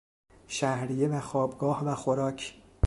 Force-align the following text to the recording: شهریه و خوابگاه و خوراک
شهریه 0.47 1.07
و 1.07 1.19
خوابگاه 1.19 1.83
و 1.85 1.95
خوراک 1.95 2.61